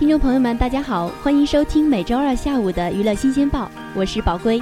[0.00, 4.58] 听众朋友们，大家好，欢迎收听每周二下午的娱乐新鲜报，我是宝龟。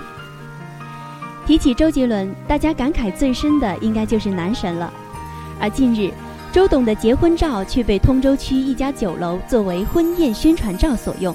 [1.46, 4.92] 提起周杰伦，大家感慨最深的应该就是男神了。
[5.60, 6.10] 而近日，
[6.50, 11.32] 周董的结婚照却被通州区一家酒楼作为婚宴宣传照所用。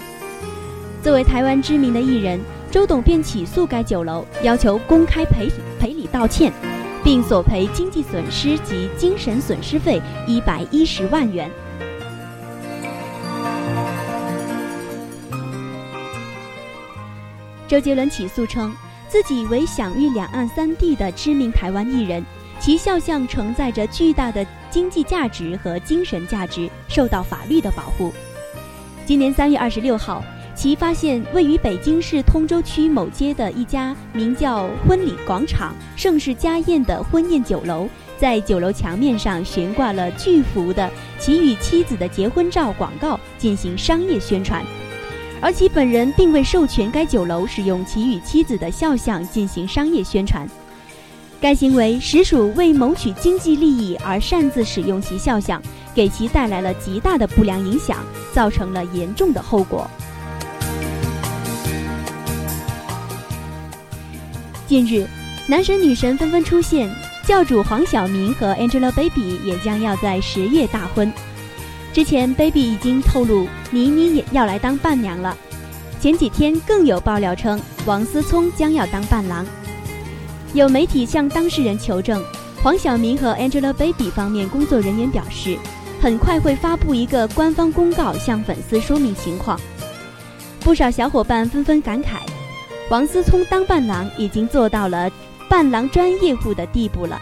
[1.02, 5.50] 作为台湾知名的艺人，周董便起诉该酒楼，要求公开赔
[5.80, 6.52] 赔礼道歉，
[7.06, 11.50] 并索赔经济损失及精神损失费一百一十万元。
[17.74, 18.72] 周杰伦起诉称，
[19.08, 22.24] 自己为享誉两岸三地的知名台湾艺人，
[22.60, 28.14] 其肖像承载着巨大的经济价值和精神价值，受到法律的保护。
[29.08, 44.64] 今年三月二十六号，其发现位于北京市通州区某街的一家名叫“婚礼广场盛世家宴”的婚宴酒楼，在酒楼墙面上悬挂了巨幅的其与妻子的结婚照广告，进行商业宣传。
[45.44, 50.48] 而其本人并未授权该酒楼使用其与妻子的肖像进行商业宣传，
[51.42, 55.62] 该行为实属为谋取经济利益而擅自使用其肖像，
[55.94, 57.98] 给其带来了极大的不良影响，
[58.32, 59.86] 造成了严重的后果。
[64.66, 65.06] 近日，
[65.46, 66.90] 男神女神纷纷出现，
[67.28, 71.12] 教主黄晓明和 Angelababy 也将要在十月大婚。
[71.94, 75.38] 之前，baby 已经透露倪妮也要来当伴娘了。
[76.02, 79.46] 前几天更有爆料称，王思聪将要当伴郎。
[80.54, 82.24] 有媒体向当事人求证，
[82.64, 85.56] 黄晓明和 Angelababy 方面工作人员表示，
[86.02, 89.60] 很快会发布一个官方公告向粉丝说明情况。
[90.62, 92.22] 不少小伙伴纷纷感慨，
[92.90, 95.12] 王思聪当伴郎已经做到了
[95.48, 97.22] 伴郎专业户的地步了。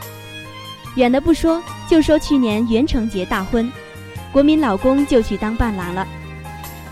[0.96, 3.70] 远的不说，就说去年袁成杰大婚。
[4.32, 6.08] 国民老公就去当伴郎了，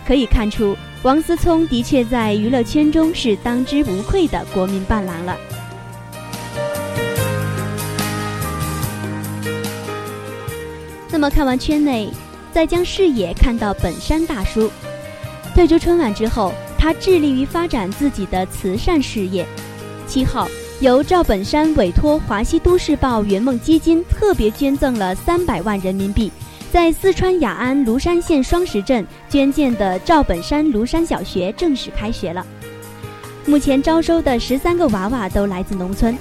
[0.06, 5.38] 可以看出王思聪的确在娱乐圈中是当之无愧的国民伴郎了。
[11.12, 12.10] 那么看完圈内，
[12.52, 14.70] 再将视野看到本山大叔，
[15.56, 19.46] 退出春晚之后，他致力于发展自己的慈善事业。
[20.08, 20.48] 七号，
[20.82, 26.32] 由赵本山委托华西都市报圆梦基金特别捐赠了三百万人民币。
[26.72, 32.46] 在四川雅安芦山县双石镇捐建的赵本山芦山小学正式开学了。
[33.48, 36.16] 目前招收的十三个娃娃都来自农村。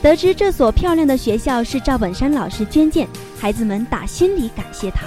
[0.00, 3.08] 得知这所漂亮的学校是赵本山老师捐建，
[3.40, 5.06] 孩子们打心里感谢他。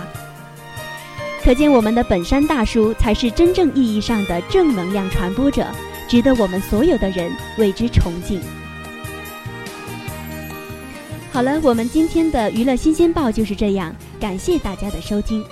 [1.41, 5.65] 可见我们的本山大叔才是真正意义上的正能量传播者，
[6.09, 8.41] 值得我们所有的人为之崇敬。
[11.31, 13.95] 好了，我们今天的娱乐新鲜报就是这样。
[14.21, 15.43] 感谢大家的收听。